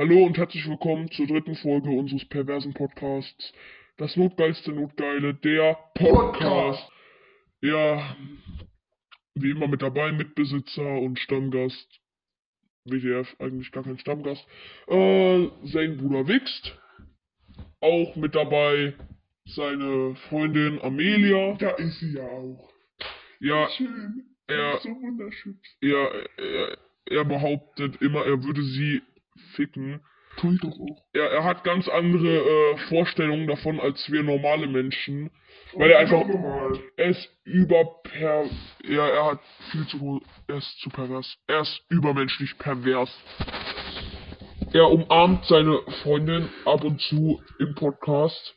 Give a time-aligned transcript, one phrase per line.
[0.00, 3.52] Hallo und herzlich willkommen zur dritten Folge unseres perversen Podcasts.
[3.98, 6.90] Das notgeilste Notgeile, der Podcast.
[7.60, 8.16] Ja,
[9.34, 12.00] wie immer mit dabei, Mitbesitzer und Stammgast.
[12.86, 14.42] WDF, eigentlich gar kein Stammgast.
[14.86, 16.78] Äh, sein Bruder Wixt.
[17.82, 18.94] Auch mit dabei
[19.44, 21.56] seine Freundin Amelia.
[21.58, 22.72] Da ist sie ja auch.
[23.38, 24.34] Ja, Schön.
[24.46, 25.60] er, So wunderschön.
[25.82, 29.02] er, er, er behauptet immer, er würde sie
[29.54, 30.00] ficken.
[30.36, 31.02] Tu ich doch auch.
[31.12, 35.30] Er, er hat ganz andere äh, Vorstellungen davon als wir normale Menschen.
[35.74, 36.24] Weil er einfach.
[36.96, 38.46] Er ist überper.
[38.84, 40.22] Ja, er hat viel zu.
[40.46, 41.36] Er ist zu pervers.
[41.46, 43.10] Er ist übermenschlich pervers.
[44.72, 48.56] Er umarmt seine Freundin ab und zu im Podcast.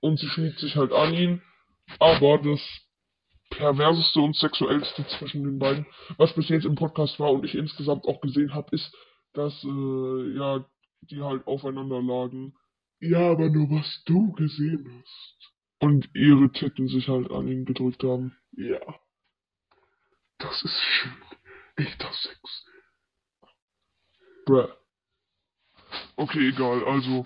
[0.00, 1.42] Und sie schmiegt sich halt an ihn.
[1.98, 2.60] Aber das
[3.50, 5.86] perverseste und sexuellste zwischen den beiden,
[6.18, 8.94] was bis jetzt im Podcast war und ich insgesamt auch gesehen habe, ist,
[9.34, 10.64] dass äh, ja
[11.02, 12.54] die halt aufeinander lagen
[13.00, 15.52] Ja, aber nur was du gesehen hast.
[15.80, 18.36] und ihre Titten sich halt an ihn gedrückt haben.
[18.52, 18.80] Ja.
[20.38, 21.12] Das ist schön.
[21.76, 22.66] Echter Sex.
[24.46, 24.68] Bruh.
[26.16, 26.84] Okay, egal.
[26.84, 27.24] Also,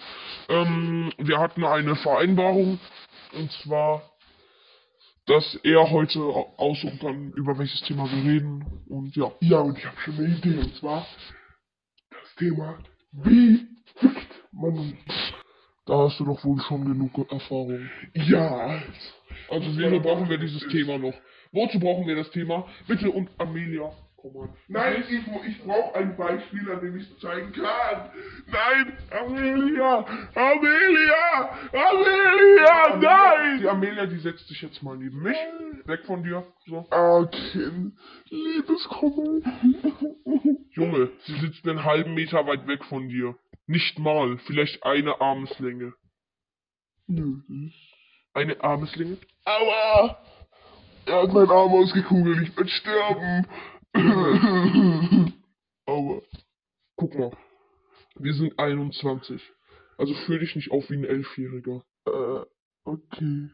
[0.49, 2.79] ähm, wir hatten eine Vereinbarung
[3.33, 4.03] und zwar,
[5.27, 9.33] dass er heute au- aussuchen kann, über welches Thema wir reden und ja.
[9.41, 10.59] Ja, und ich habe schon eine Idee.
[10.59, 11.07] Und zwar
[12.43, 12.79] Thema,
[13.13, 13.69] wie
[14.01, 14.99] fickt man
[15.87, 17.89] Da hast du doch wohl schon genug Erfahrung.
[18.15, 18.83] Ja.
[19.49, 21.15] Also, wieso brauchen wir dieses Thema noch?
[21.53, 22.67] Wozu brauchen wir das Thema?
[22.89, 23.93] Bitte und Amelia.
[24.69, 28.11] Nein, ich, ich brauche ein Beispiel, an dem ich es zeigen kann.
[28.47, 30.05] Nein, Amelia!
[30.35, 31.59] Amelia!
[31.73, 32.97] Amelia!
[32.97, 33.69] Die Nein!
[33.69, 35.37] Amelia, die setzt sich jetzt mal neben mich.
[35.87, 36.45] Weg von dir.
[36.67, 36.87] So.
[36.91, 37.95] Ah, Kind.
[38.31, 39.41] Liebeskummer.
[40.75, 43.37] Junge, sie sitzt einen halben Meter weit weg von dir.
[43.67, 45.95] Nicht mal, vielleicht eine Armeslänge.
[47.07, 47.41] Nö.
[48.33, 49.19] Eine Armeslänge?
[49.45, 50.19] Aua!
[51.05, 53.47] Er hat meinen Arm ausgekugelt, ich werde sterben.
[55.87, 56.23] Aua.
[56.97, 57.37] Guck mal.
[58.17, 59.43] Wir sind 21.
[59.99, 61.85] Also fühl dich nicht auf wie ein Elfjähriger.
[62.07, 62.45] äh,
[62.85, 63.51] okay.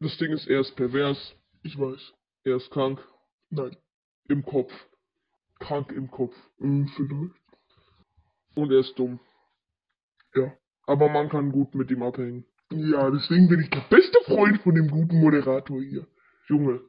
[0.00, 1.34] Das Ding ist, er ist pervers.
[1.62, 2.12] Ich weiß.
[2.44, 3.06] Er ist krank.
[3.50, 3.76] Nein.
[4.28, 4.72] Im Kopf.
[5.58, 6.34] Krank im Kopf.
[6.58, 7.34] Hm, vielleicht.
[8.54, 9.20] Und er ist dumm.
[10.34, 10.52] Ja.
[10.86, 12.44] Aber man kann gut mit ihm abhängen.
[12.70, 16.06] Ja, deswegen bin ich der beste Freund von dem guten Moderator hier.
[16.48, 16.80] Junge.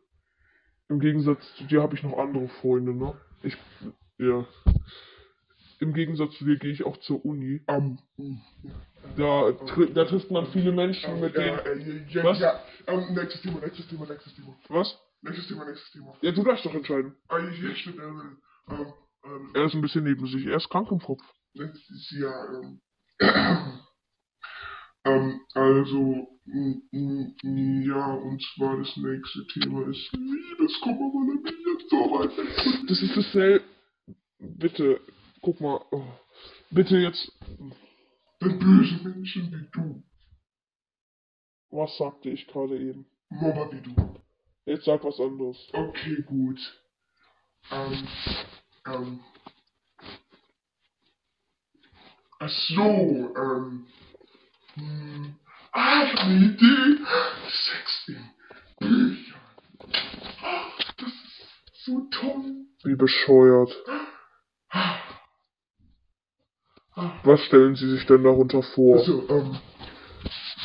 [0.90, 3.14] Im Gegensatz zu dir habe ich noch andere Freunde, ne?
[3.44, 3.56] Ich.
[4.18, 4.46] Ja.
[5.80, 7.62] Im Gegensatz zu dir gehe ich auch zur Uni.
[7.70, 7.98] Ja.
[9.16, 11.60] Da, tri da trifft man viele Menschen, mit denen.
[11.60, 12.42] äh, Was?
[12.88, 14.58] ähm, nächstes Thema, nächstes Thema, nächstes Thema.
[14.68, 15.00] Was?
[15.22, 16.14] Nächstes Thema, nächstes Thema.
[16.22, 17.16] Ja, du darfst doch entscheiden.
[17.30, 17.98] Ah, ja, stimmt,
[18.72, 20.46] ähm, Er ist ein bisschen neben sich.
[20.46, 21.22] Er ist krank im Kopf.
[21.54, 22.82] nächstes Jahr, ähm,
[25.06, 32.38] ähm, also, ja, und zwar das nächste Thema ist Liebeskummer, er mich jetzt so weit
[32.38, 33.66] weg Das ist dasselbe.
[34.40, 35.02] Bitte,
[35.42, 35.84] guck mal.
[35.92, 36.04] Oh.
[36.72, 37.32] Bitte jetzt.
[38.42, 40.04] den bösen Menschen wie du,
[41.72, 43.06] Was sagte ich gerade eben?
[43.30, 44.20] Mobber wie du.
[44.66, 45.58] Jetzt sag was anderes.
[45.74, 46.60] Okay, gut.
[47.72, 48.08] Ähm,
[48.88, 49.20] ähm.
[52.40, 53.88] Ach so, ähm.
[54.76, 55.36] Hm.
[55.72, 57.04] Ah, ich habe eine Idee.
[57.50, 58.30] Sex in
[58.80, 59.42] Büchern.
[60.42, 60.66] Ah,
[60.98, 62.66] Das ist so toll.
[62.84, 63.76] Wie bescheuert.
[67.24, 68.98] Was stellen Sie sich denn darunter vor?
[68.98, 69.60] Also, ähm.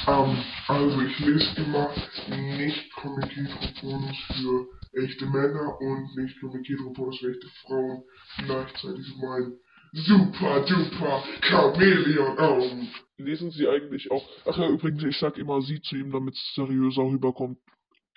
[0.06, 1.90] Ähm, also ich lese immer
[2.28, 8.02] nicht Comic-Pornos für echte Männer und nicht Comic-Pornos für echte Frauen.
[8.38, 9.58] Gleichzeitig mein
[9.92, 12.36] super duper Chameleon.
[12.38, 12.86] Oh.
[13.16, 14.28] Lesen Sie eigentlich auch.
[14.46, 17.58] Ach ja, übrigens, ich sag immer Sie zu ihm, damit es seriöser rüberkommt.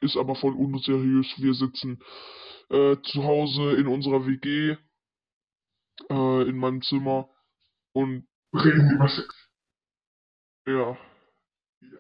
[0.02, 1.28] Ist aber voll unseriös.
[1.38, 2.00] Wir sitzen
[2.70, 4.76] äh, zu Hause in unserer WG,
[6.10, 7.30] äh, in meinem Zimmer
[7.94, 9.28] und Reden über Sex.
[10.68, 10.98] ja,
[11.82, 11.98] Ja.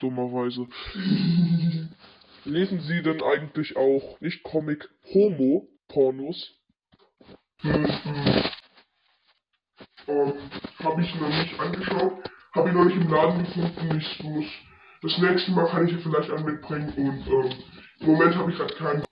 [0.00, 0.66] dummerweise.
[2.46, 6.54] Lesen Sie denn eigentlich auch nicht Comic Homo Pornos?
[7.62, 8.44] Hm, hm.
[10.06, 10.32] Ähm,
[10.78, 12.12] habe ich noch nicht angeschaut.
[12.54, 13.98] Habe ich noch nicht im Laden gefunden.
[13.98, 14.44] Ich muss.
[15.02, 17.64] Das nächste Mal kann ich ja vielleicht einen mitbringen und ähm,
[18.00, 19.02] im Moment habe ich gerade keinen.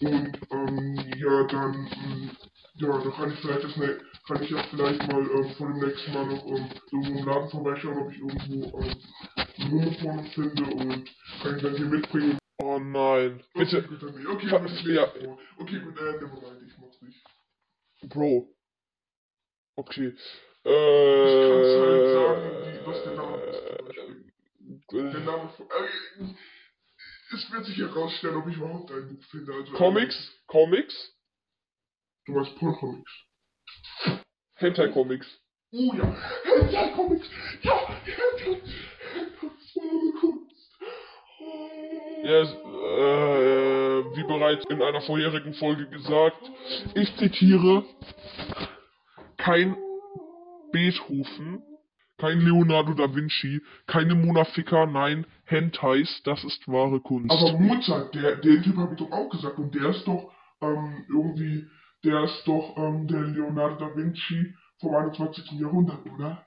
[0.00, 1.74] Und ähm, ja, dann
[2.04, 2.30] ähm,
[2.74, 5.78] ja, da kann ich vielleicht das ne kann ich ja vielleicht mal ähm, vor dem
[5.78, 8.98] nächsten Mal noch ähm, irgendwo im Laden vorbeischauen, ob ich irgendwo ähm,
[9.58, 11.08] ein Homoporno finde und
[11.42, 12.38] kann ich dann hier mitbringen.
[12.58, 13.42] Oh nein.
[13.54, 14.26] Bitte, Okay, gut, nicht.
[14.28, 15.04] Okay, Fa- gut, ich ja.
[15.58, 17.22] Okay, gut, äh, nevermind, ich mach's nicht.
[18.08, 18.48] Bro.
[19.76, 20.14] Okay.
[20.16, 24.32] Ich kann es halt Äh, sagen, wie, was der Name ist zum Beispiel.
[25.12, 26.34] Der Name von, äh,
[27.34, 29.52] es wird sich herausstellen, ob ich überhaupt ein Buch finde.
[29.52, 30.32] Also, Comics?
[30.46, 31.12] Comics?
[32.24, 33.12] Du meinst Porn-Comics.
[34.54, 35.26] Hentai-Comics.
[35.72, 37.28] Oh ja, Hentai-Comics.
[37.62, 38.62] Ja, Hentai.
[39.42, 39.74] Das
[42.26, 46.40] Ja, es- äh, wie bereits in einer vorherigen Folge gesagt,
[46.94, 47.84] ich zitiere,
[49.36, 49.76] kein
[50.72, 51.62] Beethoven,
[52.18, 57.30] kein Leonardo da Vinci, keine Mona Ficker, nein, Hentais, das ist wahre Kunst.
[57.30, 59.58] Aber Mozart, der, den Typ habe ich doch auch gesagt.
[59.58, 60.32] Und der ist doch
[60.62, 61.66] ähm, irgendwie,
[62.04, 65.52] der ist doch ähm, der Leonardo da Vinci vom 21.
[65.60, 66.44] Jahrhundert, oder?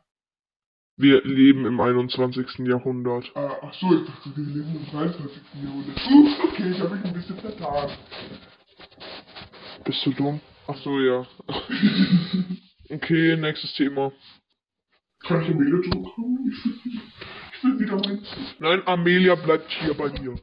[1.00, 2.68] Wir leben im 21.
[2.68, 3.32] Jahrhundert.
[3.34, 5.42] Äh, ach so, ich dachte, wir leben im 23.
[5.64, 5.96] Jahrhundert.
[5.96, 7.90] Ups, okay, ich habe mich ein bisschen vertan.
[9.86, 10.42] Bist du dumm?
[10.68, 11.26] Ach so, ja.
[12.90, 14.12] okay, nächstes Thema.
[15.22, 16.54] Kann ich Amelia zurückkommen?
[17.62, 18.26] Ich will, ich will wieder mein...
[18.60, 20.36] Nein, Amelia bleibt hier bei mir.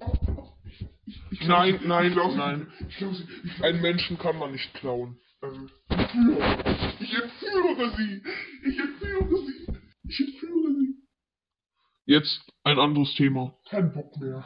[1.31, 2.67] Ich glaub, Nein, nein, ich glaub, nein.
[2.89, 3.25] Ich glaube, sie...
[3.45, 5.19] Ich glaub, Einen Menschen kann man nicht klauen.
[5.43, 8.23] Ich entführe sie.
[8.65, 9.67] Ich entführe sie.
[10.09, 10.46] Ich entführe sie.
[12.07, 13.53] Jetzt ein anderes Thema.
[13.69, 14.45] Kein Bock mehr.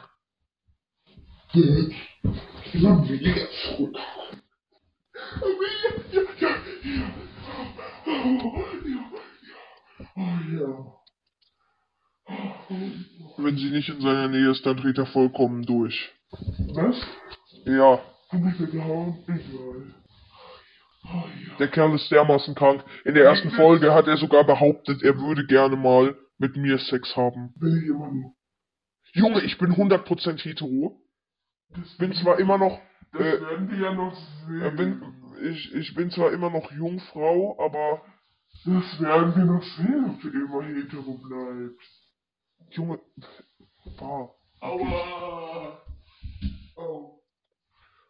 [13.37, 16.11] Wenn sie nicht in seiner Nähe ist, dann dreht er vollkommen durch.
[16.73, 16.95] Was?
[17.65, 17.99] Ja,
[18.29, 19.17] Hab ich mir gehauen?
[19.27, 19.93] Egal.
[21.03, 21.23] Ja.
[21.59, 22.83] der Kerl ist dermaßen krank.
[23.05, 27.15] In der ersten Folge hat er sogar behauptet, er würde gerne mal mit mir Sex
[27.15, 27.53] haben.
[27.57, 28.33] Will ich immer nur.
[29.13, 30.99] Junge, ich bin 100% hetero.
[31.69, 32.79] Das Bin zwar immer noch,
[33.13, 34.15] Das äh, werden wir ja noch
[34.47, 34.61] sehen.
[34.61, 35.01] äh, bin,
[35.43, 38.01] ich, ich bin zwar immer noch Jungfrau, aber
[38.65, 42.09] Das werden wir noch sehen, ob du immer hetero bleibst.
[42.71, 42.99] Junge,
[43.99, 44.29] ah.
[44.61, 45.81] Aua!
[46.75, 47.19] Oh.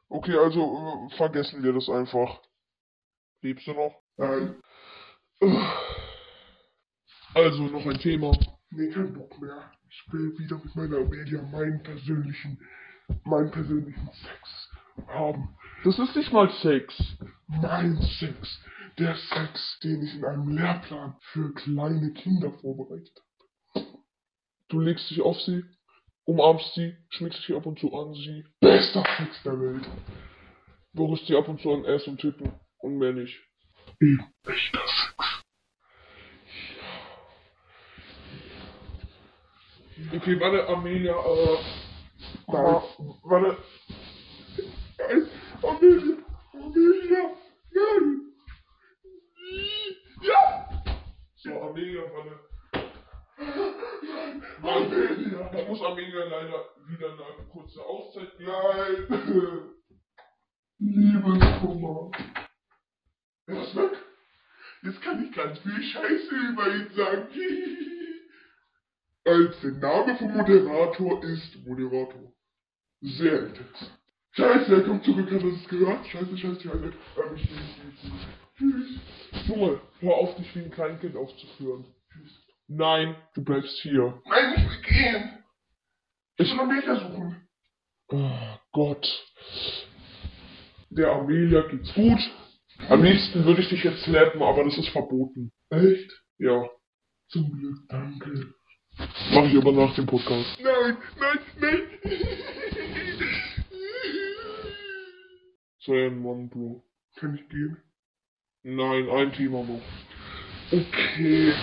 [0.09, 2.41] Okay, also äh, vergessen wir das einfach.
[3.41, 3.95] Lebst du noch?
[4.17, 4.55] Nein.
[7.33, 8.31] Also noch ein Thema.
[8.71, 9.71] Nee, kein Bock mehr.
[9.89, 12.59] Ich will wieder mit meiner Amelia meinen persönlichen,
[13.23, 14.69] meinen persönlichen Sex
[15.07, 15.55] haben.
[15.83, 16.93] Das ist nicht mal Sex.
[17.47, 18.63] Mein Sex.
[18.97, 23.11] Der Sex, den ich in einem Lehrplan für kleine Kinder vorbereitet
[23.73, 23.85] habe.
[24.69, 25.63] Du legst dich auf sie,
[26.25, 29.87] umarmst sie, schmiegst dich ab und zu an sie, Bester Sex der Welt.
[30.93, 33.39] berührst sie ab und zu an Ass und Titten und mehr nicht.
[33.99, 34.81] Eben echter
[40.21, 41.57] Okay, warte, Amelia, äh,
[42.47, 42.63] Nein.
[42.63, 42.83] ma-
[43.23, 43.57] warte,
[44.99, 45.27] Nein.
[45.63, 46.17] Amelia.
[46.53, 47.23] Amelia.
[47.73, 48.21] Nein.
[50.21, 50.69] Ja.
[51.37, 52.39] so, Amelia, warte.
[54.61, 55.51] Amelia.
[55.59, 58.51] Ich muss Amelia leider wieder eine kurze Auszeit geben.
[59.09, 59.69] Nein.
[60.77, 62.11] Liebeskummer.
[63.47, 63.91] Er ist weg.
[64.83, 67.27] Jetzt kann ich ganz viel Scheiße über ihn sagen.
[69.23, 72.33] Als der Name vom Moderator ist Moderator.
[73.01, 73.91] Sehr intens.
[74.31, 76.05] Scheiße, er kommt zurück, hat er es gehört?
[76.07, 76.85] Scheiße, scheiße, scheiße.
[76.85, 77.49] Ähm, ich
[78.57, 79.47] Tschüss.
[79.47, 81.85] Junge, hör auf, dich wie ein Kleinkind aufzuführen.
[82.67, 84.21] Nein, du bleibst hier.
[84.25, 85.43] Nein, ich will gehen.
[86.37, 87.47] Ich Ich, will Amelia suchen.
[88.09, 89.07] oh Gott.
[90.89, 92.19] Der Amelia geht's gut.
[92.89, 95.51] Am liebsten würde ich dich jetzt slappen, aber das ist verboten.
[95.69, 96.11] Echt?
[96.39, 96.67] Ja,
[97.29, 98.53] Zum Glück, danke.
[99.33, 100.59] Mache ich aber nach dem Podcast.
[100.61, 101.81] Nein, nein, nein.
[105.85, 106.83] Sei ein Mann, Bro.
[107.15, 107.77] Kann ich gehen?
[108.63, 109.81] Nein, ein Thema noch.
[110.71, 111.53] Okay,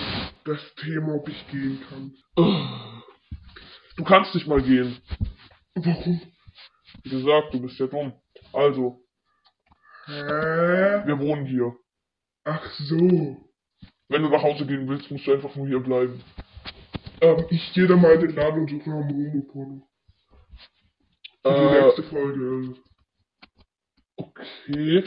[0.43, 2.13] das Thema, ob ich gehen kann.
[3.97, 4.97] Du kannst nicht mal gehen.
[5.75, 6.21] Warum?
[7.03, 8.13] Wie gesagt, du bist ja dumm.
[8.53, 9.01] Also,
[10.05, 11.05] Hä?
[11.05, 11.75] wir wohnen hier.
[12.43, 13.37] Ach so.
[14.09, 16.21] Wenn du nach Hause gehen willst, musst du einfach nur hier bleiben.
[17.21, 19.87] Ähm, ich gehe dann mal in den Laden und suche nach einem Homo-Porno.
[21.41, 22.75] Für die Äh, nächste Folge.
[24.17, 25.03] okay.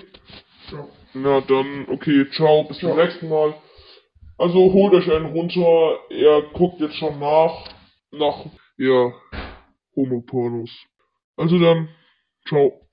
[0.70, 0.88] Ja.
[1.14, 3.04] Na dann, okay, ciao, bis zum Ciao.
[3.04, 3.54] nächsten Mal.
[4.38, 6.00] Also holt euch einen runter.
[6.10, 7.68] Er guckt jetzt schon nach.
[8.10, 9.12] Nach, ja,
[9.94, 10.70] Homopornos.
[11.36, 11.88] Also dann,
[12.48, 12.88] ciao.